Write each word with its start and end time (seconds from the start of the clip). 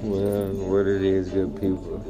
Well, 0.00 0.52
what 0.70 0.86
it 0.86 1.02
is, 1.02 1.30
good 1.30 1.60
people. 1.60 2.00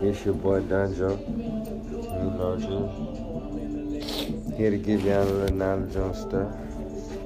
It's 0.00 0.24
your 0.24 0.32
boy 0.32 0.62
Donjo. 0.62 1.10
You 1.20 2.30
know, 2.40 2.56
just 2.56 4.56
here 4.56 4.70
to 4.70 4.78
give 4.78 5.02
y'all 5.02 5.22
a 5.22 5.28
little 5.28 5.56
knowledge 5.56 5.94
on 5.96 6.14
stuff. 6.14 6.56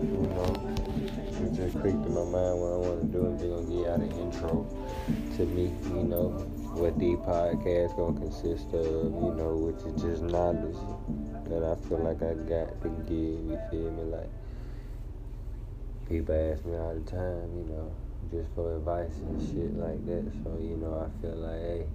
You 0.03 0.27
know, 0.35 0.75
it 1.39 1.53
just 1.55 1.79
clicked 1.79 2.05
in 2.05 2.15
my 2.15 2.25
mind 2.25 2.59
what 2.59 2.73
I 2.73 2.77
want 2.83 3.03
to 3.03 3.07
do, 3.07 3.27
and 3.27 3.39
just 3.39 3.49
gonna 3.49 3.71
give 3.71 3.87
y'all 3.87 3.99
the 3.99 4.11
intro 4.19 4.67
to 5.37 5.47
me. 5.47 5.73
You 5.87 6.03
know, 6.03 6.31
what 6.75 6.99
the 6.99 7.15
podcast 7.23 7.95
gonna 7.97 8.19
consist 8.19 8.75
of. 8.75 8.85
You 8.85 9.35
know, 9.39 9.55
which 9.55 9.85
is 9.87 9.95
just 10.03 10.25
knowledge 10.25 10.75
that 11.47 11.63
I 11.63 11.77
feel 11.87 12.03
like 12.03 12.21
I 12.27 12.35
got 12.43 12.75
to 12.83 12.91
give. 13.07 13.55
You 13.55 13.59
feel 13.71 13.87
me? 13.93 14.03
Like 14.03 14.33
people 16.09 16.35
ask 16.35 16.65
me 16.65 16.77
all 16.77 16.93
the 16.93 17.05
time. 17.09 17.55
You 17.55 17.67
know 17.71 17.95
just 18.31 18.49
for 18.55 18.77
advice 18.77 19.17
and 19.21 19.41
shit 19.41 19.77
like 19.77 20.05
that. 20.07 20.25
So, 20.43 20.57
you 20.61 20.77
know, 20.77 21.05
I 21.05 21.09
feel 21.21 21.37
like, 21.37 21.61
hey, 21.61 21.87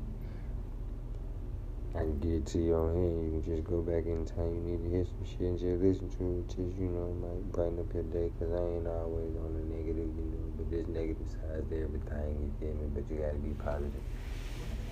I 1.95 2.05
can 2.05 2.19
get 2.19 2.31
it 2.31 2.45
to 2.53 2.57
you 2.59 2.75
on 2.75 2.93
here. 2.93 3.17
You 3.23 3.29
can 3.33 3.43
just 3.43 3.63
go 3.65 3.81
back 3.81 4.05
in 4.05 4.25
time. 4.25 4.53
You 4.53 4.77
need 4.77 4.83
to 4.83 4.89
hear 4.89 5.05
some 5.05 5.25
shit 5.25 5.47
and 5.47 5.59
just 5.59 5.81
listen 5.81 6.09
to 6.17 6.23
it. 6.39 6.47
Just, 6.47 6.77
you 6.77 6.89
know, 6.89 7.09
might 7.17 7.52
brighten 7.52 7.79
up 7.79 7.93
your 7.93 8.03
day. 8.09 8.31
Cause 8.38 8.53
I 8.53 8.61
ain't 8.61 8.88
always 8.88 9.33
on 9.41 9.52
the 9.57 9.65
negative, 9.73 10.09
you 10.13 10.27
know. 10.29 10.45
But 10.57 10.69
there's 10.69 10.88
negative 10.88 11.29
sides 11.29 11.65
to 11.69 11.75
everything, 11.81 12.30
you 12.41 12.49
feel 12.59 12.75
me? 12.77 12.85
But 12.93 13.09
you 13.09 13.21
gotta 13.21 13.41
be 13.41 13.53
positive. 13.57 14.05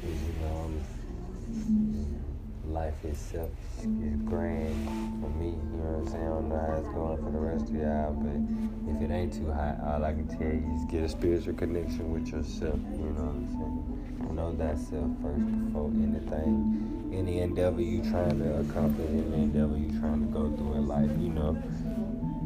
Cause, 0.02 0.18
you 0.22 0.34
know, 0.41 0.55
I'm, 0.66 2.37
life 2.70 2.94
itself 3.03 3.49
is 3.80 4.21
grand 4.26 4.76
for 5.21 5.30
me. 5.39 5.49
You 5.49 5.77
know 5.77 5.91
what 5.91 5.99
I'm 5.99 6.07
saying? 6.07 6.23
I 6.23 6.30
don't 6.30 6.49
know 6.49 6.59
how 6.59 6.73
it's 6.77 6.88
going 6.90 7.17
for 7.23 7.31
the 7.31 7.40
rest 7.40 7.70
of 7.70 7.76
y'all, 7.76 8.13
but 8.13 8.91
if 8.91 9.02
it 9.02 9.13
ain't 9.13 9.34
too 9.34 9.52
hot, 9.52 9.80
all 9.84 10.03
I 10.03 10.13
can 10.13 10.27
tell 10.27 10.48
you 10.48 10.67
is 10.76 10.85
get 10.91 11.03
a 11.03 11.09
spiritual 11.09 11.53
connection 11.53 12.12
with 12.12 12.27
yourself. 12.27 12.80
You 12.93 13.12
know 13.16 13.27
what 13.27 13.35
I'm 13.35 13.48
saying? 13.48 13.98
Know 14.38 14.53
thyself 14.53 15.09
first 15.24 15.65
before 15.65 15.90
anything, 15.98 17.09
any 17.12 17.40
endeavor 17.40 17.82
you 17.82 18.04
trying 18.12 18.37
to 18.37 18.59
accomplish, 18.59 19.09
any 19.09 19.49
endeavor 19.49 19.76
you 19.76 19.99
trying 19.99 20.27
to 20.27 20.31
go 20.31 20.55
through 20.55 20.74
in 20.74 20.87
life. 20.87 21.09
You 21.18 21.29
know, 21.34 21.57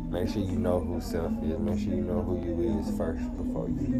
make 0.09 0.30
sure 0.30 0.41
you 0.41 0.58
know 0.58 0.80
who 0.80 1.02
self 1.02 1.33
is. 1.44 1.59
Make 1.59 1.80
sure 1.80 1.94
you 1.94 2.08
know 2.08 2.22
who 2.22 2.39
you 2.39 2.80
is 2.80 2.95
first 2.95 3.28
before 3.35 3.67
you 3.67 3.91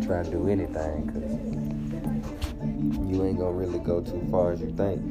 try 0.06 0.22
to 0.22 0.30
do 0.30 0.48
anything. 0.48 1.12
Cause 1.12 1.27
you 3.18 3.24
ain't 3.24 3.38
gonna 3.38 3.50
really 3.50 3.80
go 3.80 4.00
too 4.00 4.24
far 4.30 4.52
as 4.52 4.60
you 4.60 4.72
think, 4.76 5.02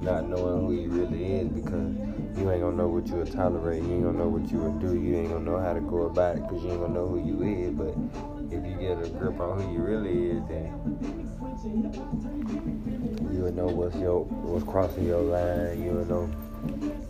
not 0.00 0.26
knowing 0.26 0.66
who 0.66 0.72
you 0.72 0.88
really 0.88 1.34
is 1.34 1.48
because 1.48 1.94
you 2.38 2.50
ain't 2.50 2.62
gonna 2.62 2.76
know 2.76 2.88
what 2.88 3.06
you 3.06 3.16
would 3.16 3.30
tolerate, 3.30 3.82
you 3.82 3.92
ain't 3.92 4.04
gonna 4.04 4.16
know 4.16 4.28
what 4.28 4.50
you 4.50 4.56
would 4.56 4.80
do, 4.80 4.98
you 4.98 5.16
ain't 5.16 5.28
gonna 5.28 5.44
know 5.44 5.58
how 5.58 5.74
to 5.74 5.80
go 5.80 6.04
about 6.04 6.36
it 6.36 6.42
because 6.48 6.64
you 6.64 6.70
ain't 6.70 6.80
gonna 6.80 6.94
know 6.94 7.06
who 7.06 7.18
you 7.18 7.42
is. 7.42 7.72
But 7.72 7.94
if 8.50 8.64
you 8.64 8.74
get 8.80 9.04
a 9.04 9.10
grip 9.10 9.38
on 9.38 9.60
who 9.60 9.70
you 9.70 9.80
really 9.80 10.30
is, 10.30 10.42
then 10.48 10.72
you 13.34 13.42
would 13.42 13.54
know 13.54 13.66
what's 13.66 13.96
your 13.96 14.24
what's 14.24 14.64
crossing 14.64 15.06
your 15.06 15.20
line, 15.20 15.82
you 15.82 15.92
would 15.92 16.08
know 16.08 16.30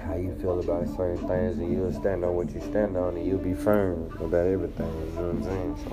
how 0.01 0.17
you 0.17 0.35
feel 0.41 0.59
about 0.61 0.89
certain 0.97 1.19
things 1.29 1.59
and 1.59 1.73
you'll 1.73 1.93
stand 1.93 2.25
on 2.25 2.35
what 2.35 2.51
you 2.53 2.61
stand 2.61 2.97
on 2.97 3.17
and 3.17 3.27
you'll 3.27 3.39
be 3.39 3.55
firm 3.55 4.11
about 4.21 4.47
everything, 4.47 4.87
you 4.87 5.13
know 5.15 5.33
what 5.33 5.37
I'm 5.37 5.43
saying? 5.45 5.77
So 5.85 5.91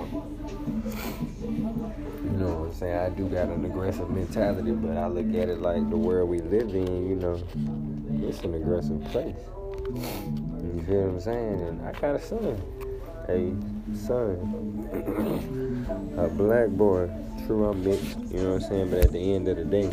you 2.24 2.30
know 2.38 2.54
what 2.54 2.68
I'm 2.68 2.74
saying? 2.74 2.96
I 2.96 3.08
do 3.10 3.28
got 3.28 3.48
an 3.48 3.64
aggressive 3.64 4.10
mentality, 4.10 4.72
but 4.72 4.96
I 4.96 5.06
look 5.06 5.28
at 5.34 5.48
it 5.48 5.60
like 5.60 5.88
the 5.90 5.96
world 5.96 6.28
we 6.28 6.38
live 6.40 6.74
in, 6.74 7.08
you 7.08 7.16
know, 7.16 7.42
it's 8.28 8.42
an 8.42 8.54
aggressive 8.54 9.02
place. 9.06 9.36
You 9.92 10.84
feel 10.86 11.00
what 11.02 11.14
I'm 11.14 11.20
saying? 11.20 11.60
And 11.60 11.86
I 11.86 11.92
got 11.92 12.16
a 12.16 12.20
son. 12.20 12.62
A 13.28 13.52
son. 13.96 14.88
a 16.16 16.28
black 16.28 16.68
boy. 16.68 17.10
True, 17.46 17.66
I'm 17.66 17.84
mixed. 17.84 18.18
You 18.30 18.42
know 18.42 18.54
what 18.54 18.62
I'm 18.62 18.68
saying? 18.68 18.90
But 18.90 19.04
at 19.06 19.12
the 19.12 19.34
end 19.34 19.48
of 19.48 19.56
the 19.56 19.64
day, 19.64 19.90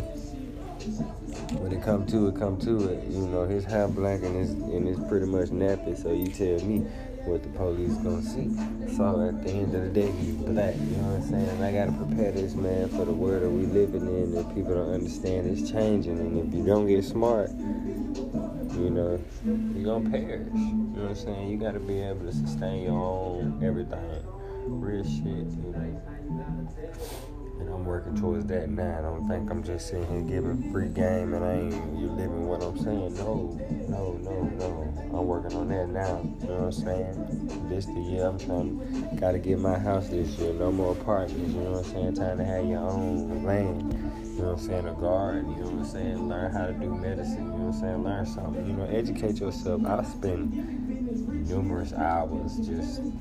when 1.52 1.72
it 1.72 1.82
come 1.82 2.06
to 2.06 2.28
it, 2.28 2.36
come 2.36 2.58
to 2.58 2.88
it. 2.88 3.08
You 3.08 3.26
know, 3.28 3.46
his 3.46 3.64
hair 3.64 3.88
black 3.88 4.22
and 4.22 4.36
his 4.36 4.50
and 4.50 4.88
it's 4.88 5.00
pretty 5.08 5.26
much 5.26 5.48
nappy. 5.48 6.00
So 6.00 6.12
you 6.12 6.26
tell 6.26 6.66
me 6.66 6.80
what 7.24 7.42
the 7.42 7.48
police 7.50 7.94
gonna 7.94 8.22
see. 8.22 8.50
So 8.96 9.28
at 9.28 9.42
the 9.44 9.50
end 9.50 9.74
of 9.74 9.82
the 9.82 9.88
day, 9.88 10.10
he's 10.12 10.34
black. 10.34 10.74
You 10.74 10.96
know 10.96 11.08
what 11.08 11.22
I'm 11.22 11.30
saying? 11.30 11.48
And 11.48 11.64
I 11.64 11.72
gotta 11.72 11.92
prepare 11.92 12.32
this 12.32 12.54
man 12.54 12.88
for 12.88 13.04
the 13.04 13.12
world 13.12 13.42
that 13.42 13.50
we 13.50 13.66
living 13.66 14.06
in. 14.06 14.32
That 14.34 14.54
people 14.54 14.74
don't 14.74 14.92
understand 14.92 15.46
it's 15.46 15.70
changing, 15.70 16.18
and 16.18 16.48
if 16.48 16.54
you 16.54 16.64
don't 16.64 16.86
get 16.86 17.04
smart, 17.04 17.50
you 17.50 18.90
know, 18.90 19.18
you're 19.44 19.84
gonna 19.84 20.10
perish. 20.10 20.48
You 20.54 20.74
know 20.96 21.02
what 21.02 21.10
I'm 21.10 21.14
saying? 21.16 21.48
You 21.50 21.58
gotta 21.58 21.80
be 21.80 22.00
able 22.00 22.26
to 22.26 22.32
sustain 22.32 22.82
your 22.84 22.92
own 22.92 23.60
everything. 23.62 24.22
Real 24.66 25.04
shit, 25.04 25.24
you 25.24 25.74
know. 25.74 27.27
And 27.60 27.68
I'm 27.70 27.84
working 27.84 28.16
towards 28.16 28.46
that 28.46 28.68
now. 28.70 28.98
I 28.98 29.02
don't 29.02 29.28
think 29.28 29.50
I'm 29.50 29.62
just 29.62 29.88
sitting 29.88 30.06
here 30.06 30.40
giving 30.40 30.70
free 30.70 30.88
game 30.88 31.34
and 31.34 31.44
I 31.44 31.52
ain't 31.54 31.98
you 31.98 32.08
living 32.08 32.46
what 32.46 32.62
I'm 32.62 32.78
saying. 32.78 33.14
No, 33.16 33.58
no, 33.88 34.12
no, 34.22 34.42
no. 34.42 35.18
I'm 35.18 35.26
working 35.26 35.56
on 35.56 35.68
that 35.68 35.88
now. 35.88 36.20
You 36.40 36.46
know 36.46 36.54
what 36.54 36.64
I'm 36.64 36.72
saying? 36.72 37.68
This 37.68 37.86
the 37.86 38.00
year 38.00 38.26
I'm 38.26 38.38
trying 38.38 39.16
gotta 39.18 39.38
get 39.38 39.58
my 39.58 39.78
house 39.78 40.08
this 40.08 40.28
year. 40.38 40.52
No 40.52 40.70
more 40.70 40.92
apartments, 40.92 41.52
you 41.52 41.60
know 41.60 41.72
what 41.72 41.86
I'm 41.86 41.92
saying? 41.92 42.14
Time 42.14 42.38
to 42.38 42.44
have 42.44 42.64
your 42.64 42.78
own 42.78 43.44
land. 43.44 43.92
You 44.38 44.44
know 44.44 44.52
what 44.52 44.60
I'm 44.60 44.66
saying? 44.66 44.86
A 44.86 44.92
garden, 44.92 45.50
you 45.50 45.56
know 45.56 45.70
what 45.70 45.80
I'm 45.80 45.84
saying? 45.84 46.28
Learn 46.28 46.52
how 46.52 46.66
to 46.66 46.72
do 46.72 46.94
medicine, 46.94 47.44
you 47.46 47.58
know 47.58 47.70
what 47.70 47.74
I'm 47.74 47.80
saying? 47.80 48.04
Learn 48.04 48.24
something. 48.26 48.66
You 48.66 48.72
know, 48.74 48.84
educate 48.84 49.40
yourself. 49.40 49.84
I 49.84 50.04
spend 50.04 51.48
numerous 51.48 51.92
hours 51.92 52.56
just 52.58 53.02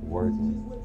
working 0.00 0.75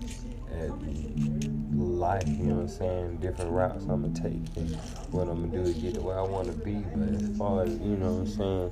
life, 2.01 2.27
you 2.27 2.45
know 2.45 2.55
what 2.55 2.61
I'm 2.63 2.67
saying? 2.67 3.17
Different 3.17 3.51
routes 3.51 3.85
I'm 3.85 4.01
gonna 4.01 4.13
take 4.15 4.57
and 4.57 4.75
what 5.11 5.27
I'm 5.29 5.51
gonna 5.51 5.63
do 5.63 5.71
to 5.71 5.79
get 5.79 5.93
to 5.93 6.01
where 6.01 6.17
I 6.17 6.23
wanna 6.23 6.51
be. 6.51 6.83
But 6.95 7.09
as 7.13 7.37
far 7.37 7.61
as, 7.61 7.73
you 7.77 7.95
know 7.95 8.13
what 8.13 8.27
I'm 8.27 8.33
saying, 8.41 8.71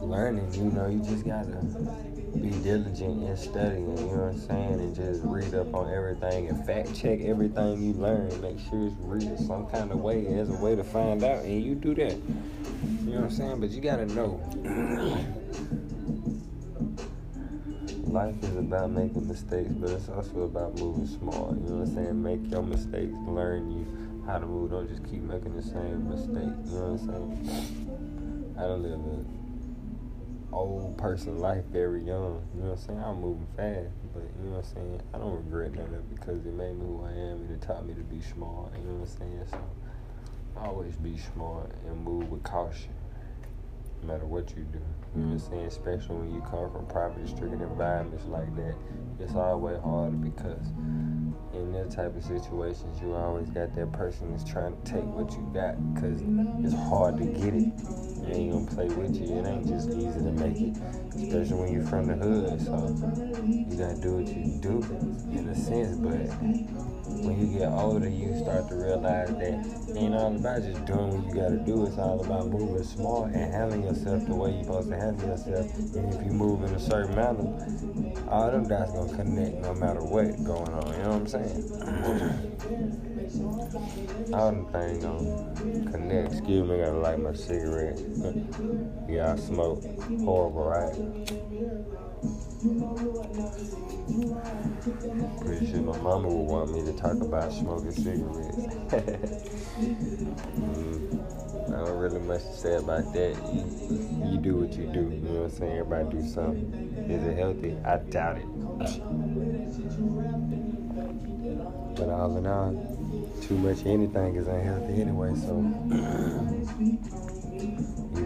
learning, 0.00 0.54
you 0.54 0.70
know, 0.70 0.86
you 0.86 1.00
just 1.00 1.26
gotta 1.26 1.58
be 2.38 2.50
diligent 2.62 3.28
in 3.28 3.36
studying, 3.36 3.98
you 3.98 4.06
know 4.06 4.22
what 4.22 4.34
I'm 4.34 4.38
saying? 4.38 4.74
And 4.74 4.94
just 4.94 5.22
read 5.24 5.52
up 5.52 5.74
on 5.74 5.92
everything 5.92 6.48
and 6.48 6.64
fact 6.64 6.94
check 6.94 7.18
everything 7.22 7.82
you 7.82 7.94
learn. 7.94 8.28
Make 8.40 8.60
sure 8.70 8.86
it's 8.86 8.94
real 9.00 9.36
some 9.36 9.66
kind 9.66 9.90
of 9.90 9.98
way. 9.98 10.22
There's 10.22 10.48
a 10.48 10.54
way 10.54 10.76
to 10.76 10.84
find 10.84 11.24
out, 11.24 11.42
and 11.42 11.60
you 11.60 11.74
do 11.74 11.92
that. 11.96 12.14
You 12.14 13.14
know 13.14 13.22
what 13.22 13.24
I'm 13.24 13.30
saying? 13.32 13.60
But 13.60 13.70
you 13.70 13.80
gotta 13.80 14.06
know. 14.06 15.26
life 18.12 18.34
is 18.42 18.56
about 18.56 18.90
making 18.90 19.28
mistakes, 19.28 19.70
but 19.70 19.90
it's 19.90 20.08
also 20.08 20.42
about 20.42 20.76
moving 20.78 21.06
small. 21.06 21.54
You 21.54 21.70
know 21.70 21.76
what 21.76 21.88
I'm 21.88 21.94
saying? 21.94 22.22
Make 22.22 22.50
your 22.50 22.62
mistakes, 22.62 23.14
learn 23.26 23.70
you 23.70 23.86
how 24.26 24.38
to 24.38 24.46
move. 24.46 24.72
Don't 24.72 24.88
just 24.88 25.04
keep 25.04 25.22
making 25.22 25.54
the 25.54 25.62
same 25.62 26.08
mistake. 26.10 26.54
You 26.66 26.78
know 26.78 26.92
what 26.92 27.14
I'm 27.14 27.44
saying? 27.46 28.54
I 28.58 28.62
don't 28.62 28.82
live 28.82 28.92
an 28.92 30.48
old 30.52 30.98
person 30.98 31.38
life 31.38 31.64
very 31.66 32.02
young. 32.02 32.42
You 32.54 32.62
know 32.62 32.70
what 32.70 32.80
I'm 32.80 32.86
saying? 32.86 32.98
I'm 32.98 33.20
moving 33.20 33.46
fast, 33.56 33.94
but 34.12 34.22
you 34.42 34.50
know 34.50 34.56
what 34.56 34.66
I'm 34.66 34.74
saying? 34.74 35.02
I 35.14 35.18
don't 35.18 35.36
regret 35.36 35.74
none 35.74 35.86
of 35.86 35.94
it 35.94 36.14
because 36.14 36.44
it 36.44 36.54
made 36.54 36.74
me 36.74 36.86
who 36.86 37.04
I 37.04 37.12
am 37.12 37.46
and 37.46 37.50
it 37.50 37.62
taught 37.62 37.86
me 37.86 37.94
to 37.94 38.02
be 38.02 38.20
smart. 38.20 38.72
You 38.74 38.90
know 38.90 38.98
what 38.98 39.08
I'm 39.08 39.18
saying? 39.18 39.46
So 39.50 39.60
always 40.56 40.96
be 40.96 41.16
smart 41.16 41.70
and 41.86 42.04
move 42.04 42.28
with 42.28 42.42
caution 42.42 42.90
no 44.02 44.12
matter 44.12 44.26
what 44.26 44.50
you 44.50 44.64
do. 44.64 44.78
You 45.14 45.22
know 45.22 45.26
what 45.26 45.32
I'm 45.32 45.38
saying? 45.38 45.66
Especially 45.66 46.16
when 46.16 46.34
you 46.34 46.40
come 46.42 46.70
from 46.70 46.86
poverty 46.86 47.26
stricken 47.26 47.60
environments 47.60 48.24
like 48.26 48.54
that. 48.56 48.74
It's 49.18 49.34
always 49.34 49.78
harder 49.82 50.16
because 50.16 50.66
in 51.52 51.72
that 51.72 51.90
type 51.90 52.16
of 52.16 52.22
situations, 52.22 53.00
you 53.02 53.12
always 53.12 53.50
got 53.50 53.74
that 53.74 53.92
person 53.92 54.30
that's 54.30 54.48
trying 54.48 54.74
to 54.80 54.92
take 54.92 55.04
what 55.04 55.32
you 55.32 55.50
got 55.52 55.76
because 55.94 56.22
it's 56.64 56.74
hard 56.88 57.18
to 57.18 57.24
get 57.24 57.54
it. 57.54 57.76
They 58.24 58.32
ain't 58.32 58.52
gonna 58.52 58.66
play 58.66 58.88
with 58.88 59.16
you. 59.16 59.38
It 59.38 59.46
ain't 59.46 59.66
just 59.66 59.90
easy 59.90 60.20
to 60.20 60.32
make 60.32 60.56
it, 60.56 60.76
especially 61.16 61.56
when 61.58 61.72
you're 61.72 61.84
from 61.84 62.06
the 62.06 62.14
hood. 62.14 62.60
So 62.62 62.76
you 63.44 63.76
gotta 63.76 64.00
do 64.00 64.16
what 64.16 64.28
you 64.28 64.58
do 64.60 64.80
in 65.36 65.48
a 65.48 65.54
sense, 65.54 65.96
but 65.96 66.14
when 67.22 67.38
you 67.40 67.58
get 67.58 67.72
older, 67.72 68.08
you 68.08 68.36
start 68.38 68.68
to 68.68 68.74
realize 68.76 69.28
that 69.28 69.64
it 69.88 69.96
ain't 69.96 70.14
all 70.14 70.34
about 70.34 70.62
just 70.62 70.84
doing 70.86 71.10
what 71.10 71.26
you 71.26 71.34
gotta 71.40 71.58
do. 71.58 71.86
It's 71.86 71.98
all 71.98 72.24
about 72.24 72.48
moving 72.48 72.82
smart 72.84 73.32
and 73.32 73.52
handling 73.52 73.84
yourself 73.84 74.26
the 74.26 74.34
way 74.34 74.52
you're 74.52 74.64
supposed 74.64 74.90
to 74.90 74.96
handle 74.96 75.28
yourself. 75.28 75.74
And 75.96 76.14
if 76.14 76.24
you 76.24 76.32
move 76.32 76.64
in 76.64 76.74
a 76.74 76.80
certain 76.80 77.14
manner, 77.14 77.44
all 78.28 78.50
them 78.50 78.66
dots 78.68 78.92
gonna 78.92 79.14
connect 79.14 79.56
no 79.56 79.74
matter 79.74 80.02
what 80.02 80.42
going 80.44 80.72
on. 80.72 80.92
You 80.92 81.02
know 81.02 81.18
what 81.18 81.20
I'm 81.20 81.26
saying? 81.26 81.64
all 84.34 84.50
them 84.52 84.66
things 84.72 85.04
gonna 85.04 85.90
connect. 85.90 86.32
Excuse 86.32 86.68
me, 86.68 86.74
I 86.76 86.86
gotta 86.86 86.98
light 86.98 87.18
my 87.18 87.32
cigarette. 87.34 87.98
yeah, 89.08 89.32
I 89.32 89.36
smoke. 89.36 89.84
Horrible, 90.24 90.64
right? 90.64 90.94
Pretty 92.60 92.76
sure 95.70 95.80
my 95.80 95.96
mama 96.00 96.28
would 96.28 96.46
want 96.46 96.70
me 96.74 96.84
to 96.84 96.92
talk 96.92 97.18
about 97.22 97.50
smoking 97.54 97.90
cigarettes. 97.90 98.58
mm, 100.58 101.68
I 101.68 101.84
don't 101.86 101.96
really 101.98 102.20
much 102.20 102.42
to 102.42 102.52
say 102.52 102.74
about 102.74 103.14
that. 103.14 103.34
You, 103.50 103.64
you 104.30 104.36
do 104.36 104.56
what 104.56 104.74
you 104.74 104.84
do. 104.88 105.00
You 105.00 105.20
know 105.20 105.40
what 105.40 105.52
I'm 105.52 105.58
saying? 105.58 105.78
Everybody 105.78 106.18
do 106.18 106.28
something. 106.28 106.94
Is 107.08 107.24
it 107.24 107.38
healthy? 107.38 107.78
I 107.82 107.96
doubt 107.96 108.36
it. 108.36 108.46
But 111.96 112.10
all 112.10 112.36
in 112.36 112.46
all, 112.46 112.74
too 113.40 113.56
much 113.56 113.86
anything 113.86 114.36
is 114.36 114.48
unhealthy 114.48 115.00
anyway. 115.00 115.32
So 115.34 115.64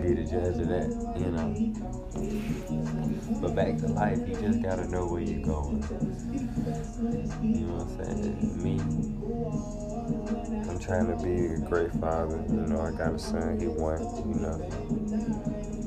be 0.05 0.15
the 0.15 0.25
judge 0.25 0.59
of 0.59 0.69
that, 0.69 0.89
you 1.19 1.31
know. 1.33 1.55
But 3.41 3.55
back 3.55 3.79
to 3.79 3.89
life, 3.89 4.19
you 4.29 4.35
just 4.37 4.62
gotta 4.62 4.87
know 4.89 5.06
where 5.06 5.23
you're 5.23 5.41
going. 5.41 5.83
You 7.43 7.67
know 7.67 7.77
what 7.77 7.89
I'm 7.89 8.05
saying? 8.05 8.62
Me. 8.62 8.75
I'm 10.69 10.79
trying 10.79 11.06
to 11.06 11.17
be 11.25 11.55
a 11.55 11.59
great 11.59 11.93
father. 11.93 12.37
You 12.49 12.67
know, 12.69 12.81
I 12.83 12.91
got 12.91 13.15
a 13.15 13.19
son. 13.19 13.59
He 13.59 13.67
won. 13.67 14.01
You 14.29 14.41
know, 14.45 14.56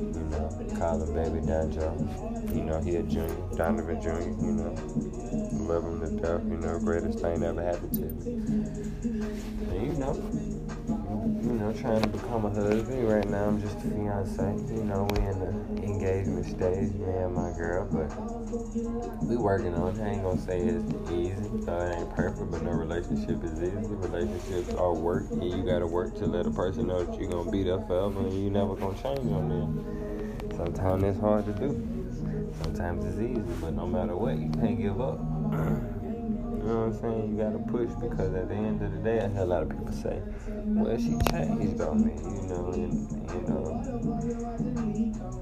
you 0.02 0.26
know, 0.32 0.50
call 0.80 1.02
him 1.02 1.14
baby 1.14 1.46
Danjo. 1.46 2.56
You 2.56 2.64
know, 2.64 2.82
he 2.82 2.96
a 2.96 3.04
junior, 3.04 3.36
Donovan 3.56 4.02
Junior. 4.02 4.22
You 4.22 4.54
know, 4.54 4.74
love 5.64 5.84
him 5.84 6.00
to 6.02 6.10
death. 6.22 6.42
You 6.44 6.58
know, 6.58 6.80
greatest 6.80 7.20
thing 7.20 7.44
ever 7.44 7.64
happened 7.64 7.94
to 7.94 8.02
me. 8.02 8.32
And 9.70 9.88
you 9.88 9.94
know, 9.94 10.57
you 10.88 11.54
know, 11.54 11.74
trying 11.74 12.02
to 12.02 12.08
become 12.10 12.46
a 12.46 12.50
husband. 12.50 13.08
Right 13.08 13.30
now, 13.30 13.46
I'm 13.46 13.62
just 13.62 13.78
a 13.78 13.90
fiance. 13.90 14.44
You 14.76 14.84
know, 14.84 15.08
we 15.12 15.26
in 15.26 15.40
the 15.40 15.84
engagement 15.84 16.46
stage, 16.46 16.94
me 16.94 17.14
and 17.14 17.34
my 17.34 17.52
girl, 17.58 17.88
but 17.92 18.08
we 19.24 19.38
working 19.38 19.74
on 19.76 19.98
it. 19.98 20.04
I 20.04 20.10
ain't 20.10 20.24
gonna 20.24 20.42
say 20.42 20.60
it's 20.60 21.12
easy. 21.12 21.66
So 21.66 21.80
it 21.80 21.98
ain't 21.98 22.16
perfect, 22.16 22.52
but 22.52 22.62
no 22.64 22.72
relationship 22.72 23.44
is 23.44 23.62
easy. 23.62 23.88
Relationships 23.88 24.74
are 24.76 24.94
work, 24.94 25.30
and 25.32 25.44
you 25.44 25.64
gotta 25.64 25.88
work 25.88 26.16
to 26.16 26.26
let 26.26 26.46
a 26.46 26.52
person 26.52 26.88
know 26.88 27.04
that 27.04 27.20
you're 27.20 27.30
gonna 27.30 27.52
be 27.52 27.64
there 27.64 27.80
forever, 27.82 28.20
and 28.20 28.34
you 28.34 28.50
never 28.50 28.76
gonna 28.76 29.02
change 29.02 29.32
on 29.32 29.50
them. 29.50 30.52
Sometimes 30.56 31.04
it's 31.04 31.20
hard 31.20 31.46
to 31.46 31.54
do. 31.54 31.70
Sometimes 32.64 33.06
it's 33.06 33.20
easy, 33.20 33.42
but 33.62 33.74
no 33.74 33.86
matter 33.86 34.16
what, 34.16 34.38
you 34.38 34.50
can't 34.50 34.80
give 34.80 35.00
up. 35.00 35.20
You 36.68 36.74
know 36.74 36.80
what 36.80 36.96
I'm 36.96 37.00
saying? 37.00 37.32
You 37.32 37.38
gotta 37.38 37.60
push 37.60 37.92
because 37.96 38.34
at 38.36 38.50
the 38.50 38.56
end 38.56 38.82
of 38.82 38.92
the 38.92 38.98
day, 38.98 39.22
I 39.22 39.30
hear 39.30 39.40
a 39.40 39.46
lot 39.46 39.64
of 39.64 39.70
people 39.70 39.94
say, 39.94 40.22
"Well, 40.76 40.98
she 40.98 41.16
changed 41.32 41.80
on 41.80 42.04
me," 42.04 42.12
you 42.12 42.44
know, 42.52 42.76
and 42.76 43.08
you 43.32 43.42
know, 43.48 43.64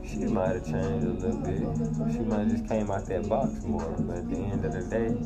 she 0.06 0.30
might 0.30 0.54
have 0.54 0.66
changed 0.70 1.08
a 1.08 1.18
little 1.18 1.42
bit. 1.42 1.66
She 2.14 2.20
might 2.20 2.46
have 2.46 2.52
just 2.52 2.68
came 2.68 2.92
out 2.92 3.08
that 3.08 3.28
box 3.28 3.64
more. 3.64 3.90
But 4.06 4.18
at 4.18 4.30
the 4.30 4.38
end 4.38 4.66
of 4.66 4.72
the 4.78 4.86
day, 4.86 5.18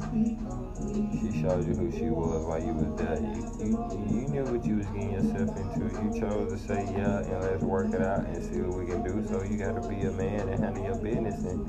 she 1.20 1.42
showed 1.42 1.68
you 1.68 1.76
who 1.76 1.92
she 1.92 2.08
was 2.08 2.48
while 2.48 2.64
you 2.64 2.72
was 2.72 2.96
there. 2.96 3.20
You, 3.20 3.44
you, 3.60 3.76
you 4.08 4.28
knew 4.32 4.46
what 4.48 4.64
you 4.64 4.78
was 4.78 4.88
getting 4.96 5.12
yourself 5.12 5.52
into. 5.52 5.84
You 6.00 6.16
chose 6.16 6.54
to 6.54 6.58
say 6.66 6.88
yeah 6.96 7.28
and 7.28 7.42
let's 7.44 7.62
work 7.62 7.94
it 7.94 8.02
out 8.02 8.24
and 8.24 8.42
see 8.42 8.62
what 8.62 8.80
we 8.80 8.86
can 8.86 9.04
do. 9.04 9.28
So 9.28 9.44
you 9.44 9.58
gotta 9.58 9.86
be 9.86 10.00
a 10.08 10.12
man 10.12 10.48
and 10.48 10.64
handle 10.64 10.82
your 10.82 10.96
business 10.96 11.44
and 11.44 11.68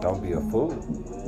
don't 0.00 0.22
be 0.22 0.38
a 0.38 0.40
fool. 0.54 0.70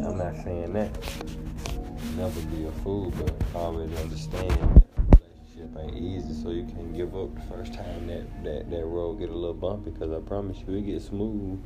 I'm 0.06 0.18
not 0.18 0.36
saying 0.44 0.72
that 0.74 1.75
never 2.16 2.40
be 2.42 2.64
a 2.64 2.72
fool, 2.82 3.12
but 3.18 3.32
always 3.54 3.90
understand 3.98 4.50
that 4.50 5.20
relationship 5.56 5.78
ain't 5.78 5.96
easy, 5.96 6.42
so 6.42 6.50
you 6.50 6.64
can't 6.64 6.94
give 6.94 7.16
up 7.16 7.34
the 7.34 7.40
first 7.42 7.74
time 7.74 8.06
that, 8.06 8.44
that, 8.44 8.70
that 8.70 8.84
road 8.84 9.18
get 9.18 9.30
a 9.30 9.34
little 9.34 9.54
bumpy, 9.54 9.90
because 9.90 10.12
I 10.12 10.20
promise 10.26 10.58
you, 10.66 10.74
it 10.74 10.82
gets 10.82 11.06
smooth 11.06 11.62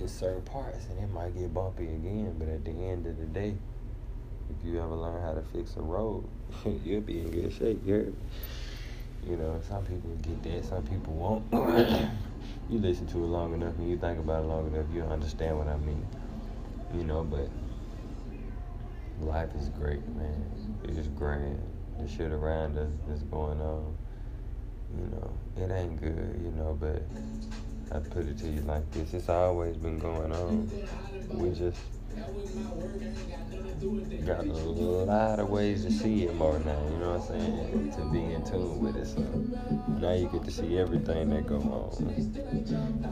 in 0.00 0.08
certain 0.08 0.42
parts, 0.42 0.86
and 0.90 0.98
it 0.98 1.10
might 1.12 1.36
get 1.36 1.52
bumpy 1.52 1.84
again, 1.84 2.34
but 2.38 2.48
at 2.48 2.64
the 2.64 2.70
end 2.70 3.06
of 3.06 3.18
the 3.18 3.26
day, 3.26 3.54
if 4.50 4.64
you 4.64 4.80
ever 4.80 4.94
learn 4.94 5.22
how 5.22 5.32
to 5.32 5.42
fix 5.52 5.76
a 5.76 5.82
road, 5.82 6.24
you'll 6.84 7.00
be 7.00 7.20
in 7.20 7.30
good 7.30 7.52
shape, 7.52 7.80
you 7.84 8.16
You 9.26 9.36
know, 9.36 9.60
some 9.68 9.84
people 9.84 10.10
get 10.22 10.42
that, 10.44 10.64
some 10.64 10.82
people 10.84 11.12
won't. 11.14 11.44
you 12.70 12.78
listen 12.78 13.06
to 13.08 13.18
it 13.18 13.26
long 13.26 13.54
enough 13.54 13.74
and 13.78 13.90
you 13.90 13.96
think 13.96 14.18
about 14.18 14.44
it 14.44 14.46
long 14.46 14.66
enough, 14.68 14.86
you'll 14.92 15.10
understand 15.10 15.58
what 15.58 15.68
I 15.68 15.76
mean. 15.78 16.06
You 16.94 17.04
know, 17.04 17.24
but 17.24 17.48
life 19.20 19.50
is 19.58 19.68
great, 19.70 20.06
man. 20.16 20.44
It's 20.84 20.96
just 20.96 21.14
grand. 21.16 21.60
The 21.98 22.08
shit 22.08 22.32
around 22.32 22.76
us 22.78 22.90
is 23.12 23.22
going 23.24 23.60
on. 23.60 23.96
You 24.96 25.06
know, 25.08 25.32
it 25.56 25.70
ain't 25.72 26.00
good, 26.00 26.40
you 26.42 26.52
know, 26.52 26.76
but 26.80 27.02
I 27.94 28.00
put 28.00 28.26
it 28.26 28.38
to 28.38 28.48
you 28.48 28.60
like 28.62 28.88
this. 28.92 29.14
It's 29.14 29.28
always 29.28 29.76
been 29.76 29.98
going 29.98 30.32
on. 30.32 30.70
We 31.30 31.50
just 31.50 31.80
got 34.26 34.44
a 34.44 34.52
lot 34.52 35.38
of 35.38 35.48
ways 35.50 35.84
to 35.84 35.92
see 35.92 36.24
it 36.24 36.34
more 36.34 36.58
now, 36.58 36.82
you 36.90 36.98
know 36.98 37.12
what 37.12 37.30
I'm 37.30 37.40
saying? 37.40 37.92
To 37.92 38.04
be 38.10 38.24
in 38.34 38.44
tune 38.44 38.80
with 38.80 38.96
it. 38.96 39.06
So 39.06 39.20
now 40.00 40.12
you 40.14 40.28
get 40.28 40.42
to 40.44 40.50
see 40.50 40.78
everything 40.78 41.30
that 41.30 41.46
go 41.46 41.56
on. 41.56 41.96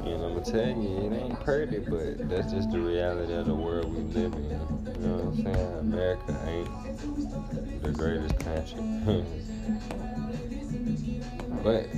And 0.06 0.24
I'm 0.24 0.34
gonna 0.34 0.44
tell 0.44 0.68
you, 0.68 1.06
it 1.06 1.12
ain't 1.12 1.40
pretty, 1.44 1.78
but 1.78 2.28
that's 2.28 2.52
just 2.52 2.72
the 2.72 2.80
reality 2.80 3.32
of 3.32 3.46
the 3.46 3.54
world 3.54 3.94
we 3.94 4.02
live 4.12 4.34
in. 4.34 4.42
You 4.42 5.06
know 5.06 5.16
what 5.16 5.24
I'm 5.24 5.44
saying? 5.44 5.78
America 5.78 6.36
ain't 6.48 7.82
the 7.82 7.92
greatest 7.92 8.36
country. 8.40 8.80
but 11.62 11.88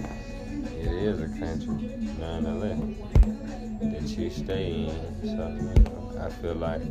it 0.79 0.93
is 0.93 1.21
a 1.23 1.29
country, 1.39 1.97
nonetheless, 2.21 2.79
that 3.81 4.09
you 4.09 4.29
stay 4.29 4.73
in. 4.73 4.91
So, 5.23 5.49
you 5.49 5.83
know. 5.85 6.06
I 6.19 6.31
feel 6.31 6.55
like 6.55 6.83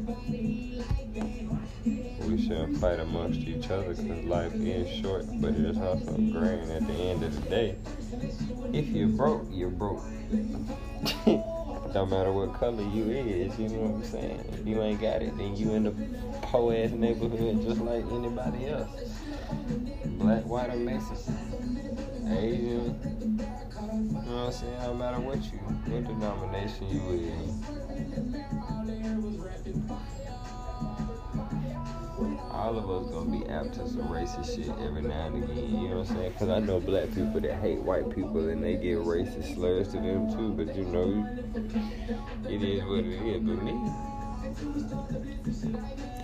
we 1.86 2.42
shouldn't 2.42 2.78
fight 2.78 3.00
amongst 3.00 3.40
each 3.40 3.70
other 3.70 3.94
because 3.94 4.24
life 4.26 4.54
is 4.56 4.90
short, 5.02 5.26
but 5.42 5.52
it 5.52 5.66
is 5.66 5.78
also 5.78 6.12
grand 6.12 6.72
at 6.72 6.88
the 6.88 6.94
end 6.94 7.24
of 7.24 7.44
the 7.44 7.50
day. 7.50 7.76
If 8.74 8.88
you're 8.90 9.08
broke, 9.08 9.48
you're 9.52 9.70
broke. 9.70 10.04
no 11.96 12.06
matter 12.06 12.32
what 12.32 12.54
color 12.56 12.84
you 12.84 13.10
is, 13.10 13.58
you 13.58 13.70
know 13.70 13.88
what 13.88 14.04
I'm 14.04 14.12
saying? 14.12 14.44
If 14.54 14.68
you 14.68 14.82
ain't 14.82 15.00
got 15.00 15.22
it, 15.22 15.38
then 15.38 15.56
you 15.56 15.74
in 15.74 15.84
the 15.84 15.92
poor 16.42 16.74
ass 16.76 16.92
neighborhood 16.92 17.64
just 17.64 17.80
like 17.80 18.04
anybody 18.12 18.68
else. 18.68 18.90
Black, 20.06 20.46
white, 20.46 20.70
or 20.70 20.76
Mexican, 20.76 22.28
Asian, 22.28 23.35
what 24.46 24.54
I'm 24.54 24.62
saying? 24.62 24.80
No 24.80 24.94
matter 24.94 25.20
what 25.20 25.38
you, 25.38 25.58
what 25.58 26.04
denomination 26.06 26.88
you 26.90 27.02
is. 27.34 27.50
All 32.52 32.78
of 32.78 32.90
us 32.90 33.12
gonna 33.12 33.32
be 33.32 33.50
apt 33.50 33.74
to 33.74 33.88
some 33.90 34.08
racist 34.08 34.56
shit 34.56 34.70
every 34.86 35.02
now 35.02 35.28
and 35.28 35.44
again. 35.44 35.58
You 35.58 35.90
know 35.90 35.98
what 35.98 36.10
I'm 36.10 36.16
saying? 36.16 36.32
Because 36.34 36.50
I 36.50 36.60
know 36.60 36.80
black 36.80 37.10
people 37.10 37.42
that 37.42 37.60
hate 37.60 37.80
white 37.80 38.10
people 38.14 38.50
and 38.50 38.64
they 38.64 38.76
give 38.76 39.00
racist 39.00 39.56
slurs 39.56 39.88
to 39.90 39.98
them 39.98 40.32
too. 40.32 40.54
But 40.54 40.76
you 40.76 40.86
know, 40.86 41.28
it 42.48 42.62
is 42.62 42.84
what 42.84 43.00
it 43.00 43.22
is. 43.28 43.42
But 43.42 43.64
me, 43.64 43.74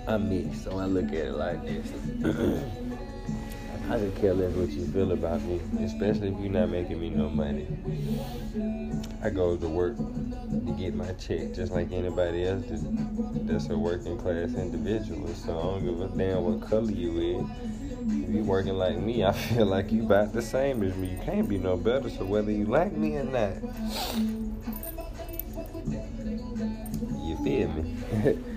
I'm 0.08 0.30
mixed, 0.30 0.64
so 0.64 0.78
I 0.78 0.86
look 0.86 1.08
at 1.08 1.14
it 1.14 1.34
like 1.34 1.66
this. 1.66 1.92
I 3.92 4.00
could 4.00 4.16
care 4.22 4.34
less 4.34 4.54
what 4.54 4.70
you 4.70 4.86
feel 4.86 5.12
about 5.12 5.42
me, 5.42 5.60
especially 5.84 6.30
if 6.30 6.40
you're 6.40 6.50
not 6.50 6.70
making 6.70 7.02
me 7.02 7.10
no 7.10 7.30
money. 7.30 7.68
I 9.22 9.30
go 9.30 9.58
to 9.58 9.68
work 9.68 9.98
to 9.98 10.76
get 10.80 10.96
my 10.96 11.12
check 11.14 11.54
just 11.54 11.74
like 11.74 11.92
anybody 11.92 12.46
else 12.46 12.64
that's 12.70 13.68
a 13.68 13.78
working 13.78 14.18
class 14.18 14.54
individual. 14.54 15.28
So 15.34 15.60
I 15.60 15.62
don't 15.64 15.84
give 15.84 16.00
a 16.00 16.18
damn 16.18 16.42
what 16.42 16.70
color 16.70 16.90
you 16.90 17.42
is. 17.42 17.50
If 18.24 18.30
you're 18.30 18.46
working 18.46 18.76
like 18.76 18.98
me, 18.98 19.26
I 19.26 19.34
feel 19.50 19.66
like 19.66 19.92
you 19.92 20.06
about 20.06 20.32
the 20.32 20.42
same 20.42 20.84
as 20.84 20.96
me. 20.96 21.10
You 21.10 21.20
can't 21.26 21.50
be 21.50 21.58
no 21.58 21.76
better. 21.76 22.10
So 22.10 22.24
whether 22.24 22.50
you 22.52 22.68
like 22.68 22.94
me 22.94 23.18
or 23.18 23.26
not, 23.26 23.56
you 27.20 27.36
feel 27.44 27.68
me? 27.74 28.38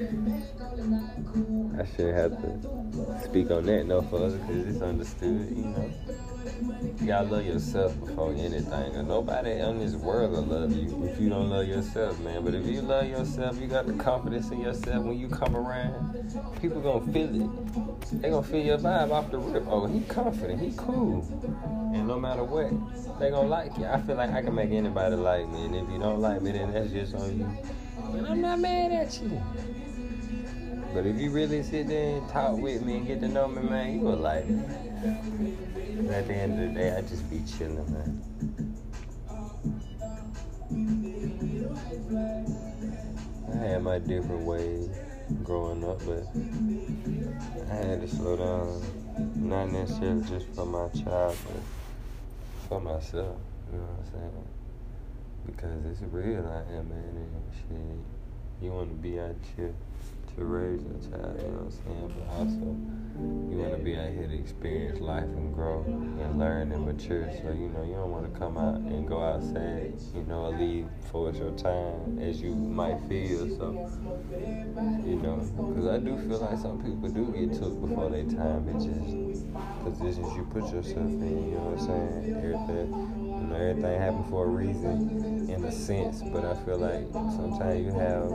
I 1.78 1.84
shouldn't 1.86 2.16
have 2.16 2.40
to 2.40 3.24
speak 3.24 3.50
on 3.50 3.66
that 3.66 3.86
no 3.86 4.02
further 4.02 4.38
because 4.38 4.66
it's 4.66 4.82
understood, 4.82 5.50
you 5.50 5.64
know. 5.64 5.90
You 7.00 7.06
gotta 7.06 7.28
love 7.28 7.44
yourself 7.44 7.98
before 7.98 8.32
anything. 8.32 8.94
And 8.94 9.08
nobody 9.08 9.60
on 9.60 9.78
this 9.78 9.94
world 9.94 10.32
will 10.32 10.42
love 10.42 10.72
you 10.72 11.04
if 11.04 11.20
you 11.20 11.28
don't 11.28 11.50
love 11.50 11.66
yourself, 11.66 12.18
man. 12.20 12.44
But 12.44 12.54
if 12.54 12.66
you 12.66 12.80
love 12.80 13.06
yourself, 13.08 13.60
you 13.60 13.66
got 13.66 13.86
the 13.86 13.94
confidence 13.94 14.50
in 14.50 14.60
yourself 14.60 15.04
when 15.04 15.18
you 15.18 15.28
come 15.28 15.56
around, 15.56 16.14
people 16.60 16.80
gonna 16.80 17.12
feel 17.12 17.42
it. 17.42 18.22
They 18.22 18.30
gonna 18.30 18.46
feel 18.46 18.64
your 18.64 18.78
vibe 18.78 19.10
off 19.10 19.30
the 19.32 19.38
rip. 19.38 19.64
Oh, 19.66 19.86
he 19.86 20.00
confident, 20.02 20.60
he 20.60 20.72
cool. 20.76 21.26
And 21.92 22.06
no 22.06 22.20
matter 22.20 22.44
what, 22.44 22.70
they 23.18 23.30
gonna 23.30 23.48
like 23.48 23.76
you. 23.78 23.86
I 23.86 24.00
feel 24.02 24.16
like 24.16 24.30
I 24.30 24.42
can 24.42 24.54
make 24.54 24.70
anybody 24.70 25.16
like 25.16 25.48
me. 25.48 25.64
And 25.64 25.74
if 25.74 25.90
you 25.90 25.98
don't 25.98 26.20
like 26.20 26.40
me, 26.40 26.52
then 26.52 26.72
that's 26.72 26.90
just 26.90 27.14
on 27.16 27.38
you. 27.38 27.48
And 28.16 28.26
I'm 28.26 28.40
not 28.40 28.60
mad 28.60 28.92
at 28.92 29.20
you. 29.20 29.42
But 30.94 31.06
if 31.06 31.18
you 31.18 31.32
really 31.32 31.64
sit 31.64 31.88
there 31.88 32.18
and 32.18 32.28
talk 32.28 32.56
with 32.56 32.82
me 32.82 32.98
and 32.98 33.06
get 33.08 33.18
to 33.22 33.26
know 33.26 33.48
me, 33.48 33.68
man, 33.68 33.94
you 33.94 34.00
will 34.02 34.14
like 34.14 34.48
me. 34.48 34.62
at 36.08 36.28
the 36.28 36.34
end 36.34 36.62
of 36.62 36.68
the 36.68 36.80
day, 36.80 36.96
I 36.96 37.00
just 37.00 37.28
be 37.28 37.42
chilling, 37.58 37.92
man. 37.92 38.22
I 43.52 43.56
had 43.56 43.82
my 43.82 43.98
different 43.98 44.42
ways 44.42 44.88
growing 45.42 45.82
up, 45.82 45.98
but 46.06 46.28
I 47.72 47.74
had 47.74 48.00
to 48.00 48.08
slow 48.08 48.36
down. 48.36 48.80
Not 49.34 49.72
necessarily 49.72 50.22
just 50.28 50.46
for 50.54 50.64
my 50.64 50.86
child, 50.90 51.36
but 51.44 52.68
for 52.68 52.80
myself. 52.80 53.36
You 53.72 53.78
know 53.78 53.84
what 53.84 53.98
I'm 53.98 54.12
saying? 54.12 54.48
Because 55.46 55.86
it's 55.86 56.02
real 56.12 56.46
out 56.46 56.66
here, 56.70 56.84
man, 56.84 57.16
and 57.16 57.52
shit. 57.52 57.98
You 58.62 58.70
want 58.70 58.90
to 58.90 58.94
be 58.94 59.18
out 59.18 59.34
here 59.56 59.74
to 60.36 60.44
raise 60.44 60.80
a 60.82 61.10
child, 61.10 61.38
you 61.38 61.48
know 61.48 61.62
what 61.62 61.64
I'm 61.64 61.70
saying? 61.70 62.12
But 62.18 62.34
also, 62.34 62.76
you 63.50 63.58
want 63.62 63.76
to 63.76 63.82
be 63.82 63.96
out 63.96 64.10
here 64.10 64.26
to 64.26 64.34
experience 64.34 65.00
life 65.00 65.22
and 65.22 65.54
grow 65.54 65.84
and 65.86 66.38
learn 66.38 66.72
and 66.72 66.84
mature. 66.84 67.30
So, 67.42 67.52
you 67.52 67.68
know, 67.70 67.84
you 67.84 67.94
don't 67.94 68.10
want 68.10 68.32
to 68.32 68.38
come 68.38 68.58
out 68.58 68.76
and 68.76 69.06
go 69.06 69.22
outside, 69.22 69.94
you 70.14 70.22
know, 70.24 70.46
or 70.46 70.58
leave 70.58 70.88
for 71.12 71.30
your 71.30 71.52
time 71.52 72.18
as 72.18 72.40
you 72.40 72.54
might 72.54 72.98
feel. 73.08 73.46
So, 73.56 73.88
you 75.06 75.16
know, 75.22 75.36
because 75.54 75.86
I 75.86 75.98
do 75.98 76.18
feel 76.26 76.40
like 76.40 76.58
some 76.58 76.82
people 76.82 77.08
do 77.08 77.30
get 77.30 77.54
took 77.56 77.80
before 77.80 78.10
their 78.10 78.24
time. 78.24 78.68
It's 78.74 78.86
just 78.86 79.46
positions 79.84 80.34
you 80.34 80.42
put 80.50 80.72
yourself 80.72 81.06
in, 81.06 81.50
you 81.50 81.54
know 81.54 81.70
what 81.70 81.80
I'm 81.80 81.86
saying? 81.86 82.36
Everything, 82.36 82.90
you 83.22 83.46
know, 83.46 83.54
everything 83.54 84.00
happened 84.00 84.26
for 84.30 84.46
a 84.46 84.48
reason 84.48 85.43
in 85.54 85.64
a 85.64 85.72
sense, 85.72 86.20
but 86.32 86.44
I 86.44 86.54
feel 86.64 86.78
like 86.78 87.06
sometimes 87.12 87.80
you 87.80 87.92
have 87.92 88.28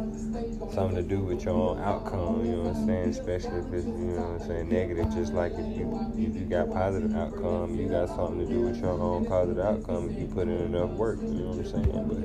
something 0.74 0.96
to 0.96 1.04
do 1.04 1.20
with 1.20 1.44
your 1.44 1.54
own 1.54 1.80
outcome, 1.80 2.46
you 2.46 2.54
know 2.54 2.62
what 2.64 2.76
I'm 2.78 2.86
saying? 2.88 3.10
Especially 3.10 3.60
if 3.60 3.74
it's, 3.74 3.86
you 3.86 4.16
know 4.16 4.22
what 4.22 4.42
I'm 4.42 4.48
saying, 4.48 4.70
negative, 4.70 5.14
just 5.14 5.34
like 5.34 5.52
if 5.54 5.78
you 5.78 6.00
if 6.16 6.36
you 6.36 6.46
got 6.46 6.72
positive 6.72 7.16
outcome, 7.16 7.76
you 7.76 7.90
got 7.90 8.08
something 8.08 8.40
to 8.40 8.46
do 8.46 8.62
with 8.62 8.78
your 8.78 8.92
own 8.92 9.26
positive 9.26 9.64
outcome 9.64 10.10
if 10.10 10.18
you 10.18 10.28
put 10.28 10.48
in 10.48 10.74
enough 10.74 10.92
work, 10.92 11.20
you 11.22 11.28
know 11.28 11.50
what 11.50 11.66
I'm 11.66 11.68
saying? 11.68 11.92
But 12.08 12.20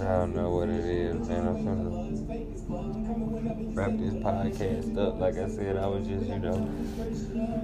I 0.00 0.04
don't 0.18 0.34
know 0.34 0.50
what 0.50 0.68
it 0.68 0.84
is, 0.84 1.28
man. 1.28 1.48
I'm 1.48 1.62
trying 1.64 1.84
to 1.84 1.90
wrap 3.74 3.90
this 3.98 4.14
podcast 4.14 4.96
up. 4.96 5.18
Like 5.18 5.36
I 5.36 5.48
said, 5.48 5.76
I 5.76 5.86
was 5.86 6.06
just, 6.06 6.26
you 6.26 6.38
know, 6.38 6.70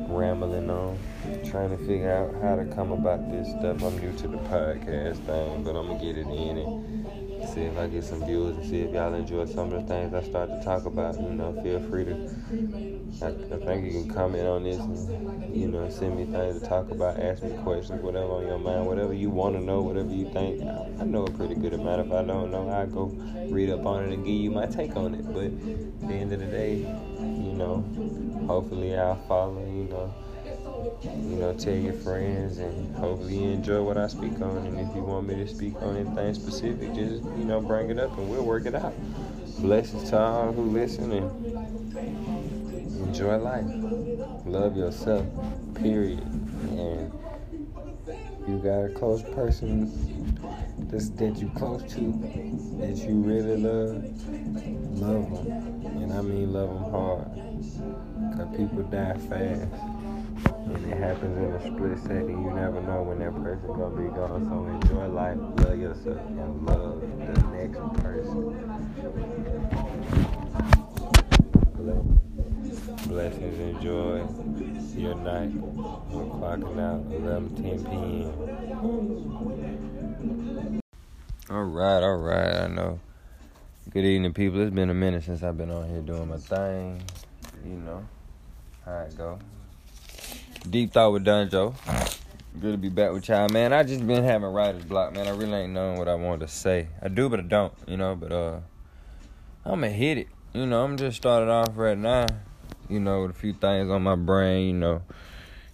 rambling 0.09 0.69
on, 0.69 0.99
trying 1.45 1.71
to 1.71 1.79
figure 1.87 2.11
out 2.11 2.35
how 2.43 2.57
to 2.57 2.65
come 2.75 2.93
about 2.93 3.31
this 3.31 3.49
stuff. 3.49 3.83
I'm 3.83 3.99
new 3.99 4.13
to 4.19 4.29
the 4.29 4.39
podcast 4.39 5.25
thing, 5.27 5.63
but 5.63 5.77
I'm 5.77 5.87
gonna 5.89 6.01
get 6.01 6.19
it 6.19 6.27
in 6.27 6.59
and 6.59 7.49
see 7.49 7.63
if 7.63 7.79
I 7.79 7.87
get 7.87 8.05
some 8.05 8.25
views 8.25 8.57
and 8.57 8.67
see 8.69 8.81
if 8.81 8.93
y'all 8.93 9.15
enjoy 9.15 9.47
some 9.47 9.73
of 9.73 9.83
the 9.83 9.89
things 9.89 10.15
I 10.15 10.23
start 10.23 10.51
to 10.51 10.63
talk 10.65 10.87
about. 10.87 11.21
You 11.21 11.31
know, 11.31 11.53
feel 11.63 11.81
free 11.89 12.05
to. 12.07 12.94
I, 13.23 13.29
I 13.29 13.59
think 13.65 13.85
you 13.85 14.03
can 14.03 14.13
comment 14.13 14.47
on 14.47 14.65
this 14.65 14.79
and 14.79 15.57
you 15.57 15.69
know 15.69 15.89
send 15.89 16.17
me 16.17 16.25
things 16.25 16.61
to 16.61 16.69
talk 16.69 16.91
about, 16.91 17.19
ask 17.21 17.43
me 17.43 17.57
questions, 17.63 18.03
whatever 18.03 18.33
on 18.33 18.47
your 18.47 18.59
mind, 18.59 18.87
whatever 18.87 19.13
you 19.13 19.31
want 19.31 19.55
to 19.55 19.61
know, 19.61 19.83
whatever 19.83 20.11
you 20.11 20.31
think. 20.31 20.63
I, 20.63 21.03
I 21.03 21.05
know 21.05 21.25
a 21.25 21.31
pretty 21.31 21.55
good 21.55 21.75
amount. 21.75 22.07
If 22.07 22.13
I 22.13 22.23
don't 22.23 22.51
know, 22.51 22.69
I 22.71 22.87
go 22.87 23.07
read 23.51 23.71
up 23.71 23.87
on 23.87 24.05
it 24.05 24.13
and 24.13 24.25
give 24.25 24.35
you 24.35 24.51
my 24.51 24.67
take 24.67 24.97
on 24.97 25.15
it. 25.15 25.27
But 25.33 25.45
at 25.45 26.09
the 26.09 26.15
end 26.15 26.33
of 26.33 26.41
the 26.41 26.47
day, 26.47 26.79
you 26.79 27.53
know, 27.55 27.85
hopefully 28.47 28.97
I'll 28.97 29.17
follow. 29.27 29.61
You 29.61 29.85
know 29.85 30.15
you 31.05 31.37
know, 31.37 31.55
tell 31.55 31.75
your 31.75 31.93
friends, 31.93 32.59
and 32.59 32.95
hopefully 32.97 33.39
you 33.39 33.51
enjoy 33.51 33.83
what 33.83 33.97
I 33.97 34.07
speak 34.09 34.41
on. 34.41 34.59
And 34.59 34.79
if 34.79 34.95
you 34.95 35.03
want 35.03 35.27
me 35.27 35.35
to 35.37 35.49
speak 35.49 35.75
on 35.83 35.97
anything 35.97 36.35
specific, 36.35 36.95
just 36.95 37.23
you 37.23 37.45
know, 37.45 37.61
bring 37.61 37.91
it 37.91 37.99
up 37.99 38.17
and 38.19 38.29
we'll 38.29 38.45
work 38.45 38.67
it 38.67 38.75
out. 38.75 38.95
Blessings 39.59 40.11
to 40.11 40.19
all 40.19 40.53
who 40.53 40.63
listen 40.65 41.13
and 41.13 42.34
enjoy 43.15 43.37
life. 43.37 43.65
Love 44.45 44.77
yourself, 44.77 45.25
period. 45.77 46.19
And 46.19 47.13
you 48.49 48.59
got 48.59 48.87
a 48.87 48.89
close 48.89 49.23
person 49.23 49.87
that's, 50.91 51.11
that 51.11 51.37
you 51.37 51.49
close 51.55 51.85
to, 51.95 52.01
that 52.81 52.97
you 53.07 53.15
really 53.15 53.57
love, 53.57 54.03
love 54.99 55.31
them. 55.31 55.47
And 56.03 56.13
I 56.13 56.23
mean 56.23 56.53
love 56.53 56.71
them 56.71 56.91
hard. 56.91 57.33
Because 58.31 58.57
people 58.57 58.83
die 58.83 59.17
fast. 59.29 59.71
And 60.67 60.93
it 60.93 60.99
happens 60.99 61.39
in 61.39 61.53
a 61.55 61.61
split 61.73 61.99
second. 61.99 62.31
You 62.31 62.51
never 62.51 62.81
know 62.81 63.03
when 63.05 63.21
that 63.21 63.33
person 63.41 63.69
gonna 63.69 63.95
be 63.95 64.09
gone. 64.13 64.45
So 64.51 64.67
enjoy 64.67 65.07
life, 65.07 65.39
love 65.65 65.79
yourself, 65.79 66.19
and 66.19 66.67
love 66.67 67.01
the 67.01 67.43
next 67.55 67.79
person. 68.03 68.75
Blessings, 73.15 73.59
enjoy 73.61 74.27
your 75.01 75.15
night. 75.15 75.53
We're 75.55 76.25
clocking 76.25 76.81
out 76.81 77.01
11, 77.15 77.55
10 77.63 77.85
p.m. 80.65 80.81
All 81.49 81.63
right, 81.63 82.03
all 82.03 82.17
right. 82.17 82.57
I 82.57 82.67
know. 82.67 82.99
Good 83.91 84.05
evening, 84.05 84.33
people. 84.33 84.61
It's 84.63 84.75
been 84.75 84.91
a 84.91 84.95
minute 84.95 85.23
since 85.23 85.45
I've 85.45 85.57
been 85.57 85.71
on 85.71 85.89
here 85.89 86.01
doing 86.01 86.29
my 86.29 86.39
thing. 86.39 87.05
You 87.65 87.75
know 87.75 88.05
how 88.85 89.03
it 89.03 89.17
go. 89.17 89.39
Deep 90.69 90.93
thought 90.93 91.13
with 91.13 91.25
Dunjo. 91.25 91.73
Good 92.61 92.73
to 92.73 92.79
be 92.79 92.89
back 92.89 93.13
with 93.13 93.29
y'all, 93.29 93.49
man. 93.49 93.73
I 93.73 93.85
just 93.85 94.05
been 94.05 94.25
having 94.25 94.49
writer's 94.49 94.85
block, 94.85 95.13
man. 95.13 95.29
I 95.29 95.31
really 95.31 95.53
ain't 95.53 95.73
knowing 95.73 96.01
what 96.01 96.09
I 96.09 96.17
wanted 96.17 96.49
to 96.49 96.53
say. 96.53 96.89
I 97.01 97.07
do, 97.07 97.29
but 97.29 97.39
I 97.39 97.45
don't, 97.45 97.73
you 97.87 97.97
know. 97.97 98.17
But 98.17 98.33
uh, 98.33 98.59
I'ma 99.65 99.87
hit 99.87 100.19
it. 100.19 100.27
You 100.53 100.67
know, 100.67 100.83
I'm 100.83 100.97
just 100.97 101.17
started 101.17 101.49
off 101.49 101.77
right 101.77 101.97
now. 101.97 102.27
You 102.95 103.01
know, 103.01 103.23
with 103.23 103.33
a 103.33 103.35
few 103.35 103.53
things 103.53 103.91
on 103.91 104.03
my 104.03 104.15
brain. 104.15 104.67
You 104.69 104.75
know, 104.75 105.03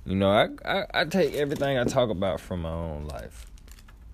you 0.06 0.16
know, 0.16 0.30
I 0.30 0.48
I, 0.64 0.86
I 0.94 1.04
take 1.04 1.34
everything 1.34 1.78
I 1.78 1.84
talk 1.84 2.08
about 2.08 2.40
from 2.40 2.62
my 2.62 2.72
own 2.72 3.04
life, 3.06 3.46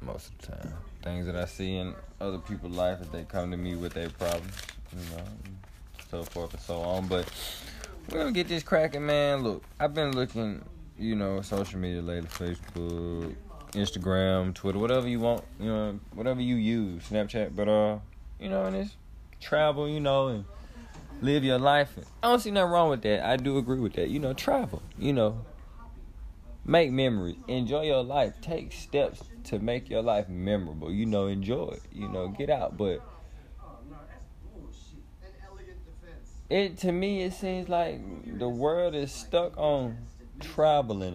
most 0.03 0.31
of 0.31 0.39
the 0.39 0.47
time. 0.49 0.75
Things 1.03 1.27
that 1.27 1.37
I 1.37 1.45
see 1.45 1.77
in 1.77 1.95
other 2.21 2.39
people's 2.39 2.77
life 2.77 2.99
as 3.01 3.09
they 3.11 3.23
come 3.23 3.53
to 3.53 3.57
me 3.57 3.77
with 3.77 3.95
their 3.95 4.11
problems. 4.11 4.53
You 4.93 5.17
know, 5.17 5.23
so 6.11 6.25
forth 6.25 6.53
and 6.53 6.63
so 6.63 6.81
on. 6.81 7.07
But 7.07 7.31
we're 8.11 8.19
gonna 8.19 8.33
get 8.33 8.49
this 8.49 8.65
cracking, 8.65 9.07
man. 9.07 9.45
Look, 9.45 9.63
I've 9.79 9.95
been 9.95 10.13
looking, 10.13 10.65
you 10.99 11.15
know, 11.15 11.41
social 11.43 11.79
media 11.79 12.03
lately, 12.03 12.29
Facebook, 12.29 13.37
Instagram, 13.73 14.53
Twitter, 14.53 14.79
whatever 14.79 15.07
you 15.07 15.21
want, 15.21 15.45
you 15.61 15.67
know, 15.67 16.01
whatever 16.13 16.41
you 16.41 16.57
use, 16.57 17.05
Snapchat, 17.09 17.55
but 17.55 17.69
uh, 17.69 17.99
you 18.41 18.49
know, 18.49 18.65
and 18.65 18.75
it's 18.75 18.97
travel, 19.41 19.89
you 19.89 20.01
know, 20.01 20.29
and 20.29 20.45
live 21.21 21.45
your 21.45 21.59
life. 21.59 21.99
I 22.23 22.29
don't 22.29 22.41
see 22.41 22.51
nothing 22.51 22.71
wrong 22.73 22.91
with 22.91 23.03
that. 23.03 23.25
I 23.25 23.37
do 23.37 23.59
agree 23.59 23.81
with 23.81 23.95
that. 23.95 24.09
You 24.09 24.19
know, 24.21 24.33
travel, 24.35 24.83
you 24.99 25.13
know, 25.13 25.45
make 26.65 26.91
memories, 26.91 27.37
enjoy 27.49 27.83
your 27.87 28.03
life, 28.03 28.35
take 28.41 28.73
steps 28.73 29.23
to 29.45 29.59
make 29.59 29.89
your 29.89 30.03
life 30.03 30.29
memorable. 30.29 30.91
You 30.93 31.07
know, 31.07 31.27
enjoy 31.27 31.69
it. 31.75 31.83
You 31.93 32.09
know, 32.09 32.29
get 32.29 32.51
out, 32.51 32.77
but 32.77 33.03
it 36.49 36.79
to 36.79 36.93
me 36.93 37.23
it 37.23 37.33
seems 37.33 37.69
like 37.69 38.01
the 38.39 38.49
world 38.49 38.95
is 38.95 39.13
stuck 39.13 39.57
on 39.57 39.97
traveling 40.41 41.15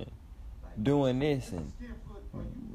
and 0.76 0.84
doing 0.84 1.20
this 1.20 1.52
and 1.52 1.72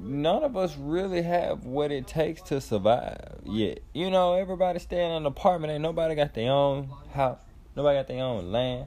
none 0.06 0.44
of 0.44 0.56
us 0.56 0.76
really 0.76 1.22
have 1.22 1.64
what 1.64 1.90
it 1.90 2.06
takes 2.06 2.42
to 2.42 2.60
survive 2.60 3.40
yet. 3.44 3.80
You 3.92 4.10
know, 4.10 4.34
everybody 4.34 4.78
staying 4.78 5.10
in 5.10 5.16
an 5.18 5.26
apartment, 5.26 5.72
ain't 5.72 5.82
nobody 5.82 6.14
got 6.14 6.34
their 6.34 6.50
own 6.50 6.90
house, 7.12 7.38
nobody 7.74 7.98
got 7.98 8.08
their 8.08 8.22
own 8.22 8.52
land. 8.52 8.86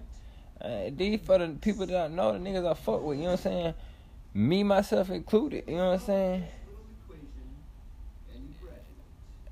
Uh, 0.61 0.89
these 0.91 1.19
for 1.21 1.37
the 1.37 1.49
people 1.61 1.85
that 1.85 1.95
I 1.95 2.07
know, 2.07 2.33
the 2.33 2.39
niggas 2.39 2.69
I 2.69 2.73
fuck 2.73 3.03
with, 3.03 3.17
you 3.17 3.25
know 3.25 3.31
what 3.31 3.45
I'm 3.45 3.51
saying? 3.51 3.73
Me, 4.33 4.63
myself 4.63 5.09
included, 5.09 5.65
you 5.67 5.77
know 5.77 5.91
what 5.91 5.99
I'm 6.01 6.05
saying? 6.05 6.43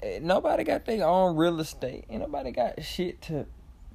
Eh, 0.04 0.20
nobody 0.22 0.64
got 0.64 0.86
their 0.86 1.06
own 1.06 1.36
real 1.36 1.60
estate. 1.60 2.06
Ain't 2.10 2.22
nobody 2.22 2.52
got 2.52 2.84
shit 2.84 3.22
to 3.24 3.46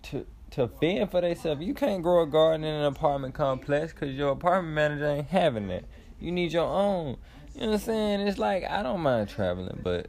to 0.03 0.27
to 0.51 0.69
fend 0.69 1.11
for 1.11 1.21
themselves. 1.21 1.63
You 1.63 1.75
can't 1.75 2.03
grow 2.03 2.23
a 2.23 2.27
garden 2.27 2.65
in 2.65 2.75
an 2.75 2.85
apartment 2.85 3.35
complex 3.35 3.93
because 3.93 4.15
your 4.15 4.31
apartment 4.31 4.75
manager 4.75 5.07
ain't 5.07 5.29
having 5.29 5.69
that. 5.69 5.85
You 6.21 6.33
need 6.33 6.53
your 6.53 6.67
own. 6.67 7.17
You 7.55 7.61
know 7.63 7.67
what 7.67 7.75
I'm 7.75 7.81
saying? 7.81 8.21
It's 8.21 8.39
like 8.39 8.65
I 8.65 8.83
don't 8.83 9.01
mind 9.01 9.29
traveling, 9.29 9.81
but 9.83 10.07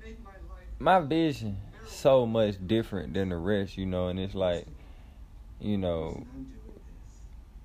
my 0.79 0.99
vision 1.01 1.57
so 1.85 2.25
much 2.25 2.55
different 2.65 3.13
than 3.13 3.29
the 3.29 3.37
rest, 3.37 3.77
you 3.77 3.85
know, 3.85 4.07
and 4.07 4.19
it's 4.19 4.33
like, 4.33 4.65
you 5.59 5.77
know, 5.77 6.25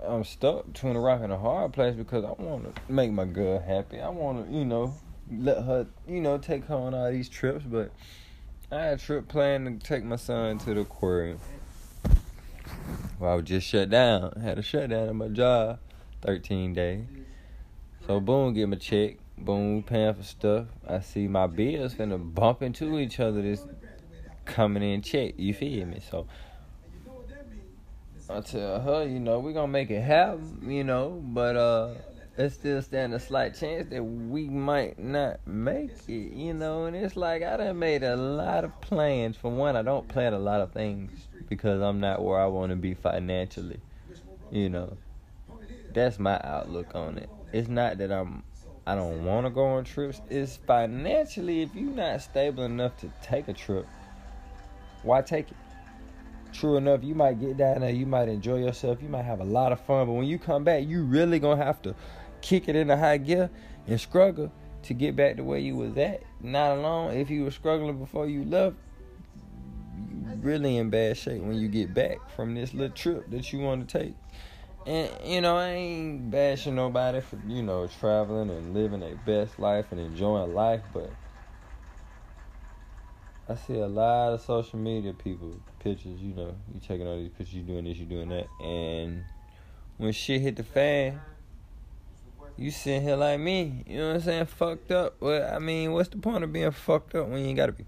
I'm 0.04 0.24
stuck 0.24 0.66
between 0.66 0.96
a 0.96 1.00
rock 1.00 1.20
and 1.22 1.32
a 1.32 1.38
hard 1.38 1.72
place 1.72 1.94
because 1.94 2.24
I 2.24 2.30
want 2.40 2.74
to 2.74 2.92
make 2.92 3.12
my 3.12 3.24
girl 3.24 3.60
happy. 3.60 4.00
I 4.00 4.08
want 4.08 4.46
to, 4.46 4.56
you 4.56 4.64
know, 4.64 4.94
let 5.30 5.64
her, 5.64 5.86
you 6.06 6.20
know, 6.20 6.38
take 6.38 6.64
her 6.66 6.74
on 6.74 6.94
all 6.94 7.10
these 7.10 7.28
trips, 7.28 7.64
but 7.64 7.92
I 8.70 8.82
had 8.82 8.94
a 8.94 9.02
trip 9.02 9.28
planned 9.28 9.80
to 9.80 9.86
take 9.86 10.04
my 10.04 10.16
son 10.16 10.58
to 10.58 10.74
the 10.74 10.80
aquarium. 10.80 11.38
Well, 13.18 13.32
I 13.32 13.34
was 13.34 13.44
just 13.44 13.66
shut 13.66 13.90
down. 13.90 14.32
I 14.36 14.40
had 14.40 14.58
a 14.58 14.62
shutdown 14.62 15.08
at 15.08 15.14
my 15.14 15.28
job, 15.28 15.78
13 16.22 16.74
days. 16.74 17.04
So 18.06 18.20
boom, 18.20 18.54
get 18.54 18.68
my 18.68 18.76
check. 18.76 19.16
Boom, 19.40 19.82
paying 19.82 20.14
for 20.14 20.22
stuff. 20.22 20.66
I 20.86 21.00
see 21.00 21.28
my 21.28 21.46
bills 21.46 21.94
finna 21.94 22.18
bump 22.18 22.62
into 22.62 22.98
each 22.98 23.20
other 23.20 23.40
this 23.40 23.64
coming 24.44 24.82
in 24.82 25.02
check. 25.02 25.34
You 25.38 25.54
feel 25.54 25.86
me? 25.86 26.00
So 26.10 26.26
I 28.28 28.40
tell 28.40 28.80
her, 28.80 29.04
you 29.04 29.20
know, 29.20 29.38
we're 29.38 29.52
gonna 29.52 29.68
make 29.68 29.90
it 29.90 30.02
happen, 30.02 30.70
you 30.70 30.84
know, 30.84 31.22
but 31.24 31.56
uh 31.56 31.94
it's 32.36 32.54
still 32.54 32.82
stand 32.82 33.14
a 33.14 33.18
slight 33.18 33.54
chance 33.54 33.88
that 33.90 34.02
we 34.02 34.48
might 34.48 34.98
not 34.98 35.40
make 35.46 35.90
it, 36.08 36.32
you 36.32 36.54
know, 36.54 36.84
and 36.84 36.94
it's 36.94 37.16
like 37.16 37.42
I 37.42 37.56
done 37.56 37.78
made 37.78 38.02
a 38.02 38.16
lot 38.16 38.64
of 38.64 38.80
plans. 38.80 39.36
For 39.36 39.50
one, 39.50 39.76
I 39.76 39.82
don't 39.82 40.06
plan 40.08 40.34
a 40.34 40.38
lot 40.38 40.60
of 40.60 40.72
things 40.72 41.10
because 41.48 41.80
I'm 41.80 42.00
not 42.00 42.22
where 42.22 42.38
I 42.38 42.46
wanna 42.46 42.76
be 42.76 42.94
financially. 42.94 43.80
You 44.50 44.68
know. 44.68 44.96
That's 45.92 46.18
my 46.18 46.40
outlook 46.44 46.94
on 46.94 47.18
it. 47.18 47.30
It's 47.52 47.68
not 47.68 47.98
that 47.98 48.12
I'm 48.12 48.44
I 48.88 48.94
don't 48.94 49.22
wanna 49.26 49.50
go 49.50 49.66
on 49.66 49.84
trips. 49.84 50.22
It's 50.30 50.56
financially 50.56 51.60
if 51.60 51.74
you're 51.74 51.92
not 51.92 52.22
stable 52.22 52.64
enough 52.64 52.96
to 53.00 53.12
take 53.22 53.48
a 53.48 53.52
trip, 53.52 53.86
why 55.02 55.20
take 55.20 55.50
it? 55.50 55.56
true 56.54 56.78
enough, 56.78 57.04
you 57.04 57.14
might 57.14 57.38
get 57.38 57.58
down 57.58 57.80
there, 57.80 57.90
you 57.90 58.06
might 58.06 58.28
enjoy 58.28 58.56
yourself, 58.56 59.02
you 59.02 59.08
might 59.10 59.24
have 59.24 59.40
a 59.40 59.44
lot 59.44 59.72
of 59.72 59.80
fun, 59.80 60.06
but 60.06 60.14
when 60.14 60.24
you 60.24 60.38
come 60.38 60.64
back, 60.64 60.86
you 60.86 61.02
really 61.02 61.38
gonna 61.38 61.62
have 61.62 61.82
to 61.82 61.94
kick 62.40 62.64
it 62.66 62.76
in 62.76 62.82
into 62.82 62.96
high 62.96 63.18
gear 63.18 63.50
and 63.86 64.00
struggle 64.00 64.50
to 64.84 64.94
get 64.94 65.14
back 65.14 65.36
to 65.36 65.44
where 65.44 65.58
you 65.58 65.76
was 65.76 65.94
at. 65.98 66.22
Not 66.40 66.78
alone, 66.78 67.12
if 67.12 67.28
you 67.28 67.44
were 67.44 67.50
struggling 67.50 67.98
before 67.98 68.26
you 68.26 68.42
left, 68.46 68.76
you 69.98 70.34
really 70.40 70.78
in 70.78 70.88
bad 70.88 71.18
shape 71.18 71.42
when 71.42 71.58
you 71.58 71.68
get 71.68 71.92
back 71.92 72.18
from 72.34 72.54
this 72.54 72.72
little 72.72 72.96
trip 72.96 73.28
that 73.30 73.52
you 73.52 73.58
want 73.58 73.86
to 73.86 73.98
take. 73.98 74.14
And 74.86 75.10
you 75.24 75.40
know, 75.40 75.56
I 75.56 75.68
ain't 75.68 76.30
bashing 76.30 76.74
nobody 76.74 77.20
for 77.20 77.38
you 77.46 77.62
know 77.62 77.88
traveling 78.00 78.50
and 78.50 78.74
living 78.74 79.00
their 79.00 79.16
best 79.16 79.58
life 79.58 79.86
and 79.90 80.00
enjoying 80.00 80.54
life, 80.54 80.82
but 80.92 81.10
I 83.48 83.54
see 83.54 83.74
a 83.74 83.86
lot 83.86 84.34
of 84.34 84.40
social 84.40 84.78
media 84.78 85.12
people 85.12 85.58
pictures. 85.80 86.20
You 86.20 86.34
know, 86.34 86.54
you 86.72 86.80
taking 86.80 87.06
all 87.06 87.16
these 87.16 87.30
pictures, 87.30 87.54
you 87.54 87.62
doing 87.62 87.84
this, 87.84 87.98
you 87.98 88.06
doing 88.06 88.28
that, 88.30 88.46
and 88.62 89.24
when 89.98 90.12
shit 90.12 90.40
hit 90.40 90.56
the 90.56 90.62
fan, 90.62 91.20
you 92.56 92.70
sitting 92.70 93.02
here 93.02 93.16
like 93.16 93.40
me. 93.40 93.84
You 93.86 93.98
know 93.98 94.08
what 94.08 94.16
I'm 94.16 94.22
saying? 94.22 94.46
Fucked 94.46 94.90
up. 94.90 95.16
Well, 95.20 95.54
I 95.54 95.58
mean, 95.58 95.92
what's 95.92 96.08
the 96.08 96.18
point 96.18 96.44
of 96.44 96.52
being 96.52 96.70
fucked 96.70 97.14
up 97.14 97.28
when 97.28 97.40
you 97.40 97.48
ain't 97.48 97.56
gotta 97.56 97.72
be? 97.72 97.84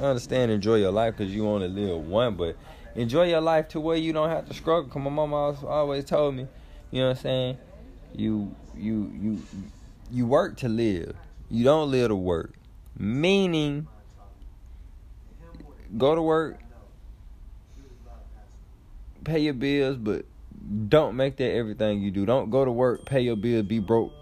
I 0.00 0.04
understand, 0.04 0.50
enjoy 0.50 0.76
your 0.76 0.92
life 0.92 1.16
because 1.16 1.34
you 1.34 1.46
only 1.48 1.68
live 1.68 2.06
one, 2.06 2.34
but 2.34 2.56
enjoy 2.98 3.28
your 3.28 3.40
life 3.40 3.68
to 3.68 3.80
where 3.80 3.96
you 3.96 4.12
don't 4.12 4.28
have 4.28 4.48
to 4.48 4.54
struggle. 4.54 4.90
Cause 4.90 5.02
my 5.02 5.10
mama 5.10 5.56
always 5.66 6.04
told 6.04 6.34
me, 6.34 6.48
you 6.90 7.00
know 7.00 7.08
what 7.08 7.16
I'm 7.16 7.22
saying? 7.22 7.58
You 8.14 8.54
you 8.76 9.12
you 9.14 9.42
you 10.10 10.26
work 10.26 10.56
to 10.58 10.68
live. 10.68 11.14
You 11.48 11.64
don't 11.64 11.90
live 11.90 12.08
to 12.08 12.16
work. 12.16 12.54
Meaning 12.96 13.86
go 15.96 16.14
to 16.14 16.22
work, 16.22 16.58
pay 19.24 19.38
your 19.38 19.54
bills, 19.54 19.96
but 19.96 20.24
don't 20.88 21.16
make 21.16 21.36
that 21.36 21.52
everything 21.52 22.02
you 22.02 22.10
do. 22.10 22.26
Don't 22.26 22.50
go 22.50 22.64
to 22.64 22.72
work, 22.72 23.06
pay 23.06 23.20
your 23.20 23.36
bills, 23.36 23.66
be 23.66 23.78
broke 23.78 24.12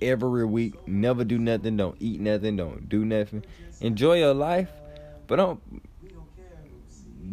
every 0.00 0.46
week, 0.46 0.86
never 0.86 1.24
do 1.24 1.36
nothing, 1.36 1.76
don't 1.76 1.96
eat 1.98 2.20
nothing, 2.20 2.56
don't 2.56 2.88
do 2.88 3.04
nothing. 3.04 3.44
Enjoy 3.80 4.18
your 4.18 4.34
life, 4.34 4.70
but 5.26 5.36
don't 5.36 5.60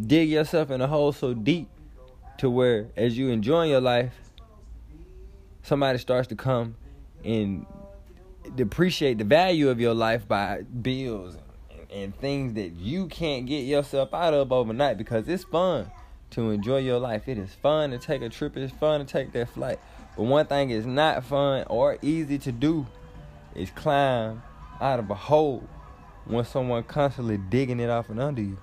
dig 0.06 0.30
yourself 0.30 0.70
in 0.70 0.82
a 0.82 0.88
hole 0.88 1.12
so 1.12 1.34
deep 1.34 1.70
to 2.38 2.50
where 2.50 2.89
as 2.96 3.18
you 3.18 3.30
enjoy 3.30 3.68
your 3.68 3.82
life, 3.82 4.13
somebody 5.63 5.98
starts 5.98 6.27
to 6.27 6.36
come 6.36 6.75
and 7.24 7.66
depreciate 8.56 9.18
the 9.18 9.24
value 9.24 9.70
of 9.70 9.80
your 9.80 9.94
life 9.94 10.27
by 10.27 10.62
bills 10.62 11.38
and 11.92 12.16
things 12.20 12.54
that 12.54 12.74
you 12.74 13.08
can't 13.08 13.46
get 13.46 13.62
yourself 13.62 14.13
out 14.13 14.34
of 14.34 14.51
overnight 14.51 14.98
because 14.98 15.27
it's 15.27 15.44
fun 15.44 15.89
to 16.30 16.51
enjoy 16.51 16.77
your 16.77 17.00
life. 17.00 17.27
It 17.27 17.38
is 17.38 17.54
fun 17.54 17.92
to 17.92 17.98
take 17.98 18.22
a 18.22 18.30
trip, 18.30 18.56
it's 18.58 18.74
fun 18.74 19.00
to 19.00 19.06
take 19.06 19.32
that 19.32 19.50
flight. 19.50 19.80
But 20.16 20.24
one 20.24 20.46
thing 20.46 20.70
is 20.70 20.86
not 20.86 21.24
fun 21.24 21.66
or 21.70 21.98
easy 22.01 22.38
to 22.39 22.51
do 22.51 22.86
is 23.56 23.72
climb 23.72 24.44
out 24.80 25.00
of 25.00 25.10
a 25.10 25.16
hole 25.16 25.68
when 26.25 26.46
someone 26.46 26.84
constantly 26.84 27.38
digging 27.38 27.80
it 27.80 27.89
off 27.89 28.10
and 28.10 28.20
under 28.20 28.42
you. 28.42 28.58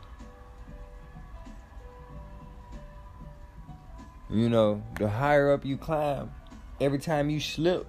You 4.31 4.49
know, 4.49 4.83
the 4.99 5.09
higher 5.09 5.53
up 5.53 5.65
you 5.65 5.77
climb, 5.77 6.33
every 6.81 6.99
time 6.99 7.31
you 7.31 7.41
slip, 7.41 7.87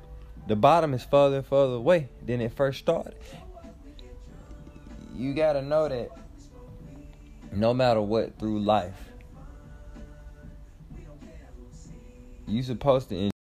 the 0.48 0.56
bottom 0.56 0.94
is 0.94 1.04
further 1.04 1.38
and 1.38 1.46
further 1.46 1.76
away 1.76 2.10
than 2.26 2.42
it 2.42 2.52
first 2.54 2.80
started. 2.80 3.16
You 5.16 5.34
got 5.34 5.54
to 5.54 5.62
know 5.62 5.88
that 5.88 6.10
no 7.52 7.74
matter 7.74 8.02
what 8.02 8.38
through 8.38 8.60
life, 8.60 9.12
you 12.48 12.62
supposed 12.62 13.10
to 13.10 13.32